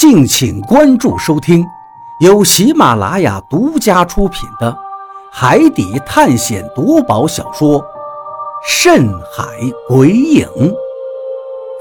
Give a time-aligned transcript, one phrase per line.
[0.00, 1.62] 敬请关注收听，
[2.20, 4.72] 由喜马拉雅独家出品的
[5.30, 7.78] 《海底探险夺宝小说》
[8.66, 9.44] 《深海
[9.86, 10.46] 鬼影》，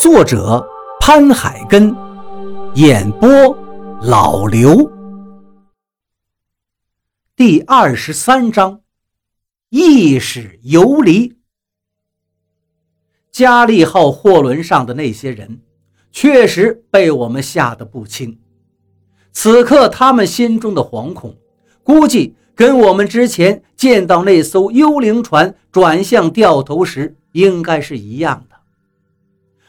[0.00, 0.66] 作者
[0.98, 1.94] 潘海根，
[2.72, 3.28] 演播
[4.00, 4.90] 老刘。
[7.36, 8.80] 第二十三章，
[9.68, 11.36] 意识游离。
[13.30, 15.60] 加利号货轮上的那些人。
[16.10, 18.38] 确实被我们吓得不轻。
[19.32, 21.34] 此刻他们心中的惶恐，
[21.82, 28.56] 估计跟我们之前见到那艘幽灵船转向掉头时应该是一样的。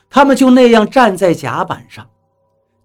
[0.10, 2.10] 他们就那样站在甲板上，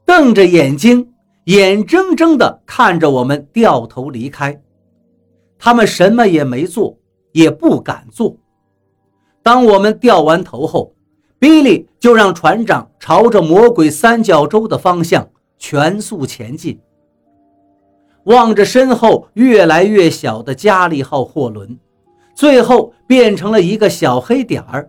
[0.04, 4.60] 瞪着眼睛，眼睁睁地看着我们掉头离开。
[5.56, 6.98] 他们什么也没做，
[7.30, 8.36] 也不敢做。
[9.40, 10.92] 当我们掉完头后，
[11.42, 15.28] 比利就让船长朝着魔鬼三角洲的方向
[15.58, 16.78] 全速前进。
[18.26, 21.76] 望着身后越来越小的加利号货轮，
[22.36, 24.88] 最后变成了一个小黑点儿，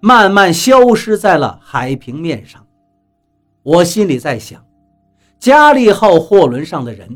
[0.00, 2.62] 慢慢消失在了海平面上。
[3.62, 4.62] 我心里在想，
[5.38, 7.08] 加利号货轮上的人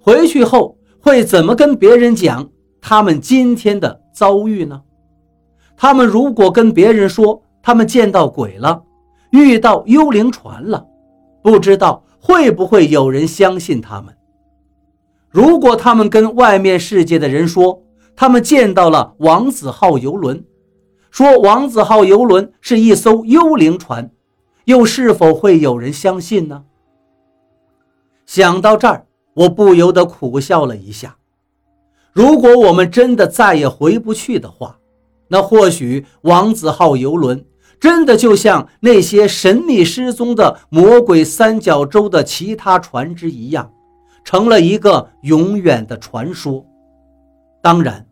[0.00, 2.50] 回去后会怎么跟别人讲
[2.80, 4.82] 他们今天的遭遇呢？
[5.76, 8.80] 他们如果跟别人说，他们见到鬼了，
[9.30, 10.86] 遇到幽灵船了，
[11.42, 14.16] 不知道会不会有人相信他们。
[15.30, 17.82] 如果他们跟外面世界的人说
[18.14, 20.44] 他们见到了王子号游轮，
[21.10, 24.12] 说王子号游轮是一艘幽灵船，
[24.66, 26.62] 又是否会有人相信呢？
[28.26, 31.16] 想到这儿，我不由得苦笑了一下。
[32.12, 34.78] 如果我们真的再也回不去的话，
[35.26, 37.44] 那或许王子号游轮。
[37.78, 43.70] 真的就像那些神秘失踪的魔鬼三角洲的其他船只一样，
[44.24, 46.64] 成了一个永远的传说。
[47.62, 48.06] 当然，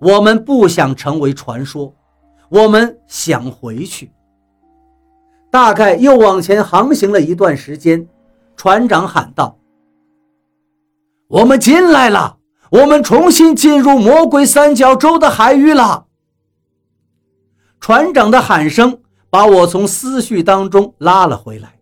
[0.00, 1.94] 我们不想成为传说，
[2.48, 4.10] 我们想回去。
[5.50, 8.08] 大概又往前航行了一段时间，
[8.56, 9.58] 船长喊道
[11.28, 12.38] ：“我们进来了，
[12.70, 16.06] 我们重新进入魔鬼三角洲的海域了。”
[17.78, 19.01] 船长的喊声。
[19.32, 21.78] 把我从思绪当中拉了回来，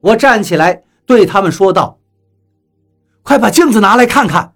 [0.00, 2.00] 我站起来对他们说道
[3.22, 4.54] ：“快把镜子拿来看看。”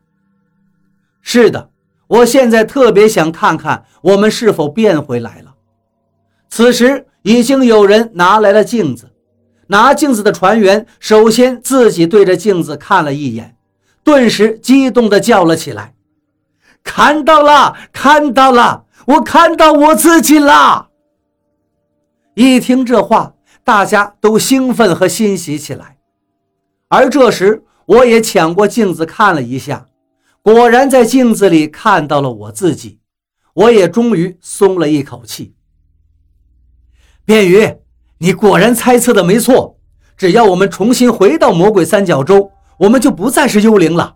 [1.23, 1.71] 是的，
[2.09, 5.55] 我现在特别想看看我们是否变回来了。
[6.49, 9.13] 此时已经有人拿来了镜子，
[9.69, 13.57] 拿镜子的船员首先自己对着镜子看了一眼，
[14.03, 15.95] 顿时激动地叫了起来
[16.83, 20.89] ：“看到了，看到了，我看到我自己了！”
[22.37, 23.33] 一听这话，
[23.65, 25.97] 大家都兴奋和欣喜起来。
[26.89, 29.87] 而这时，我也抢过镜子看了一下，
[30.43, 32.99] 果然在镜子里看到了我自己。
[33.55, 35.55] 我也终于松了一口气。
[37.25, 37.77] 便宇，
[38.19, 39.79] 你果然猜测的没错，
[40.15, 44.15] 只要我们重新回到魔鬼三角洲，我们就不再是幽灵了。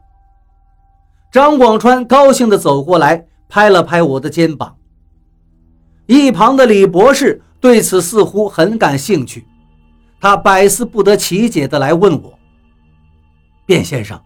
[1.32, 4.76] 张广川高兴地走过来，拍了拍我的肩膀。
[6.04, 7.40] 一旁的李博士。
[7.60, 9.46] 对此似乎很感兴趣，
[10.20, 12.38] 他百思不得其解的来问我
[13.66, 14.20] ：“卞先生，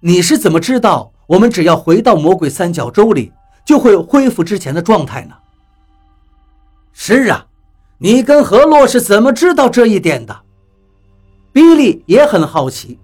[0.00, 3.32] 你是怎么知道我们只要回到魔鬼三角洲里
[3.64, 5.34] 就会恢复之前的状态呢
[6.92, 7.46] ？”“是啊，
[7.98, 10.36] 你跟何洛是怎么知道这一点的？”
[11.52, 12.98] 比利也很好奇。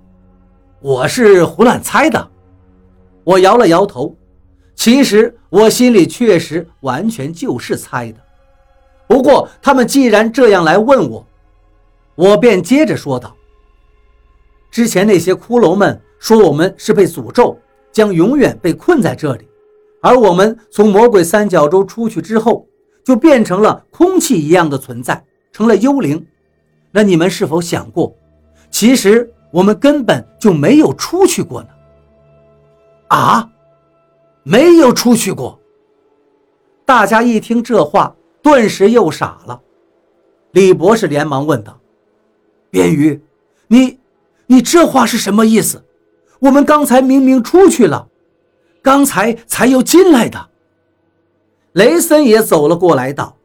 [0.80, 2.30] “我是胡乱猜的。”
[3.24, 4.16] 我摇了摇头，
[4.76, 8.20] 其实我心里确实完全就是猜的。
[9.08, 11.24] 不过，他们既然这样来问我，
[12.16, 13.36] 我便接着说道
[14.68, 17.56] ：“之前那些骷髅们说我们是被诅咒，
[17.92, 19.48] 将永远被困在这里，
[20.02, 22.66] 而我们从魔鬼三角洲出去之后，
[23.04, 26.26] 就变成了空气一样的存在，成了幽灵。
[26.90, 28.12] 那你们是否想过，
[28.72, 31.68] 其实我们根本就没有出去过呢？”
[33.08, 33.48] 啊，
[34.42, 35.56] 没有出去过。
[36.84, 38.12] 大家一听这话。
[38.46, 39.60] 顿时又傻了，
[40.52, 41.80] 李博士连忙问道
[42.70, 43.20] ：“边宇，
[43.66, 43.98] 你，
[44.46, 45.84] 你这话是什么意思？
[46.38, 48.06] 我们刚才明明出去了，
[48.80, 50.50] 刚才才又进来的。”
[51.74, 53.36] 雷森也走了过来道：“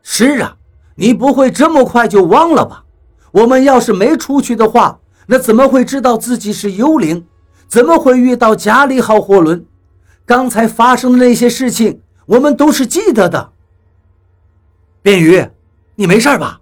[0.00, 0.56] 是啊，
[0.94, 2.86] 你不会这么快就忘了吧？
[3.32, 7.26] 我们要是没出去的话，那怎么会知道自己是幽灵？
[7.68, 9.62] 怎么会遇到加利号货轮？
[10.24, 13.51] 刚才发生的那些事情，我们都是记得的。”
[15.02, 15.44] 便鱼，
[15.96, 16.60] 你没事吧？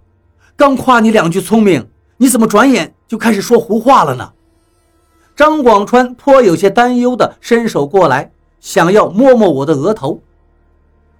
[0.55, 4.33] 刚夸你两句聪明，你怎么转眼就开始说胡话了呢？
[5.35, 10.21] 张广川颇有些担忧地伸手过来，想要摸摸我的额头。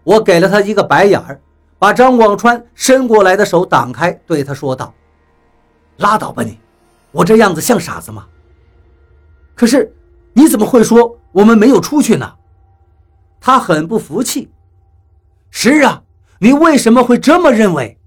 [0.03, 1.39] 我给了他一个白眼儿，
[1.77, 4.91] 把张广川伸过来的手挡开，对他说道
[5.97, 6.57] ：“拉倒吧你，
[7.11, 8.25] 我这样子像傻子吗？
[9.53, 9.93] 可是
[10.33, 12.33] 你怎么会说我们没有出去呢？”
[13.39, 14.51] 他很不服气。
[15.51, 16.01] 是啊，
[16.43, 17.99] 你为什么会这么认为？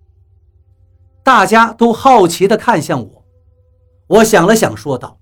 [1.22, 3.24] 大家都好奇地看向我。
[4.08, 5.20] 我想了想，说道：“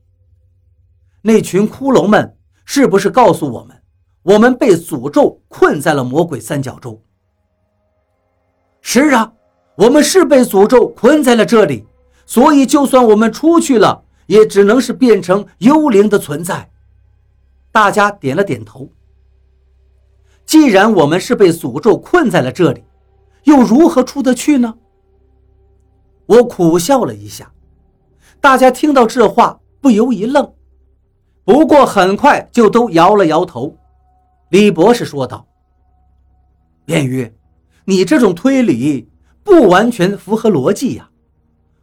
[1.21, 3.83] 那群骷髅们是不是告诉我们？”
[4.25, 7.03] 我们被诅咒困在了魔鬼三角洲。
[8.81, 9.33] 是啊，
[9.75, 11.85] 我们是被诅咒困在了这里，
[12.25, 16.71] 所以就算我们出去了，也只能是变成幽灵的存在。
[17.71, 18.89] 大家点了点头。
[20.47, 22.85] 既然我们是被诅咒困在了这里，
[23.45, 24.75] 又如何出得去呢？
[26.27, 27.53] 我苦笑了一下。
[28.41, 30.53] 大家听到这话，不由一愣，
[31.45, 33.77] 不过很快就都摇了摇头。
[34.51, 35.47] 李博士说道
[36.85, 37.33] ：“便于，
[37.85, 39.09] 你这种推理
[39.43, 41.11] 不完全符合逻辑呀。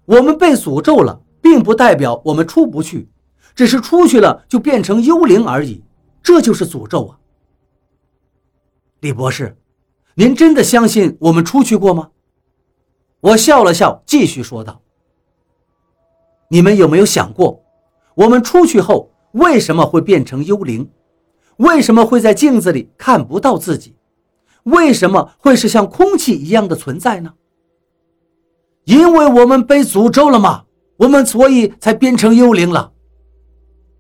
[0.06, 3.10] 我们被诅咒了，并不代表我们出不去，
[3.56, 5.84] 只是出去了就变成幽灵而已，
[6.22, 7.20] 这就是诅咒啊。”
[9.02, 9.58] 李博士，
[10.20, 12.10] 您真的相信我们出去过吗？
[13.22, 14.82] 我笑了笑，继续说道
[16.52, 17.64] ：“你们有没有想过，
[18.16, 20.92] 我们出去后为什么会变成幽灵？”
[21.56, 23.96] 为什么会在镜子里看不到自己？
[24.64, 27.36] 为什么会是像空气一样的存在呢？
[28.84, 30.66] 因为我们被诅咒了吗？
[30.98, 32.92] 我们所以才变成幽灵了。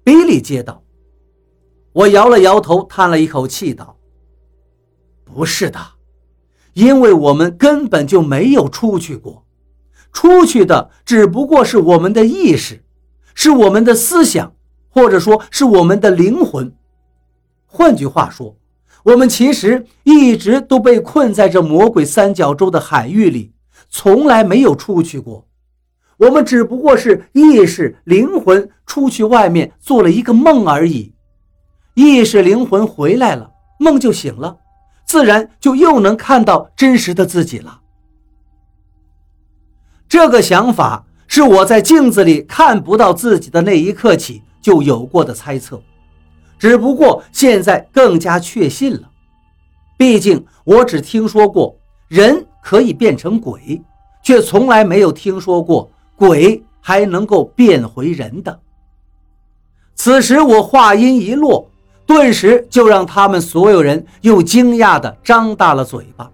[0.03, 0.83] 比利接道。
[1.93, 3.97] 我摇了摇头，叹了一口气道
[5.23, 5.79] ：“不是的，
[6.79, 9.43] 因为我们根本就没有出去过，
[10.13, 12.81] 出去的只不过是我们的意识，
[13.35, 14.53] 是我们的思想，
[14.87, 16.73] 或者说是我们的灵魂。”
[17.67, 18.55] 换句话说，
[19.03, 23.51] 我们其实一直都被困在这魔鬼三角洲的海域里，
[23.89, 25.45] 从来没有出去过。
[26.15, 31.13] 我们只不过是意识、灵魂出去外面做了一个梦而已。
[31.93, 34.57] 意识、灵魂回来了，梦就醒了，
[35.09, 37.81] 自然就又能看到真实的自己了。
[40.07, 45.81] 这个想法是我在镜子里看不到自己的那一刻起就有过的猜测。
[46.59, 49.09] 只不过现在更加确信了，
[49.97, 51.75] 毕竟我只听说过
[52.07, 53.81] 人可以变成鬼，
[54.21, 58.59] 却从来没有听说过鬼还能够变回人的。
[59.95, 61.68] 此时我话音一落，
[62.09, 66.27] 顿时就让他们所有人又惊讶地张大了嘴巴。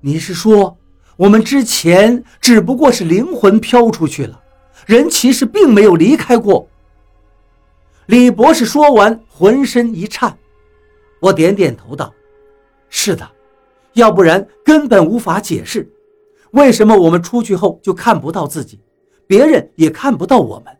[0.00, 0.76] 你是说，
[1.16, 4.42] 我们之前只不过是灵魂飘出去了，
[4.84, 6.68] 人其实并没有离开过？
[8.06, 10.36] 李博士说完，浑身一颤。
[11.20, 12.12] 我点点头道
[12.90, 13.30] ：“是的，
[13.92, 15.88] 要不然根本无法解释，
[16.50, 18.80] 为什么我们出去后就看不到自己，
[19.24, 20.76] 别人也看不到我们，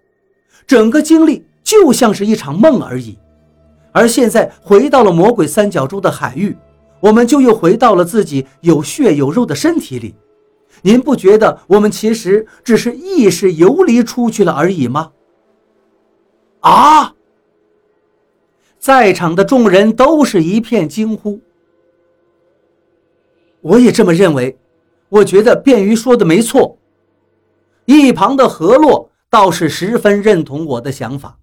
[0.67, 3.19] 整个经历就像是一场梦而已。
[3.93, 6.57] 而现在回到了魔鬼三角洲的海域，
[7.01, 10.15] 我们就又回到了自己有血有肉的身体里。
[10.83, 15.13] 您不觉得我们其实只是意识游离出去了而已吗？”
[16.61, 17.15] 啊！
[18.79, 21.41] 在场的众人都是一片惊呼。
[23.61, 24.59] 我也这么认为，
[25.09, 26.79] 我觉得便于说的没错。
[27.85, 31.39] 一旁的何洛倒是十分认同我的想法。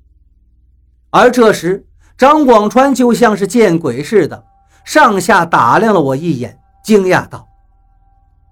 [1.12, 1.86] 而这时，
[2.18, 4.44] 张广川就像是见鬼似的，
[4.86, 7.48] 上下打量了我一眼，惊讶道：“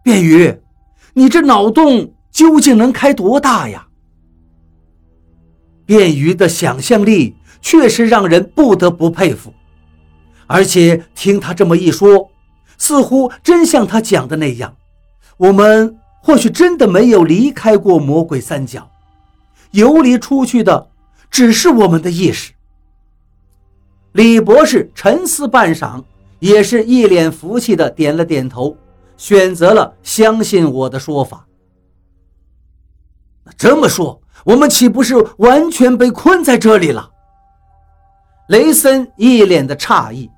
[0.03, 0.59] 便于，
[1.13, 3.87] 你这脑洞究竟能开多大呀？”
[5.85, 9.53] 便于的想象力确实让人不得不佩服，
[10.47, 12.29] 而且听他这么一说，
[12.77, 14.75] 似乎真像他讲的那样，
[15.37, 18.89] 我们或许真的没有离开过魔鬼三角，
[19.71, 20.89] 游离出去的
[21.29, 22.53] 只是我们的意识。
[24.13, 26.03] 李博士沉思半晌，
[26.39, 28.75] 也是一脸福气的点了点头，
[29.15, 31.48] 选择了相信我的说法。
[33.43, 34.22] 那这么说。
[34.46, 37.12] 我们岂不是完全被困在这里了？
[38.48, 40.29] 雷森一脸的诧异，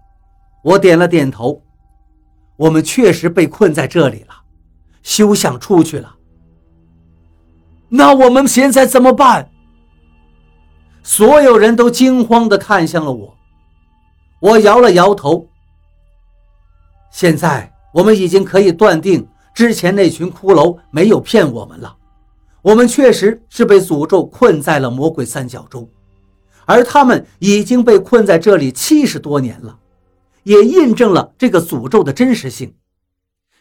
[0.64, 1.62] 我点了点头。
[2.56, 4.34] 我们确实被困在这里了，
[5.04, 6.16] 休想出去了。
[7.88, 9.48] 那我们现在怎么办？
[11.04, 13.38] 所有人都惊慌地看向了我。
[14.40, 15.48] 我摇了摇头。
[17.12, 21.96] 现在我们已经可以断定，之前那群骷髅没有骗我们了。
[22.62, 25.90] 我们确实是被诅咒困在了魔鬼三角洲，
[26.66, 29.80] 而他们已经被困在这里七十多年了，
[30.44, 32.76] 也印证了这个诅咒的真实性。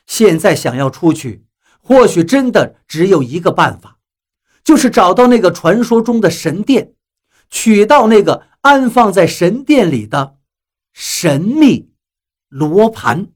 [0.07, 1.45] 现在想要出去，
[1.81, 3.99] 或许真的只有一个办法，
[4.65, 6.93] 就是找到那个传说中的神殿，
[7.51, 10.37] 取到那个安放在神殿里的
[10.93, 11.91] 神秘
[12.49, 13.29] 罗盘。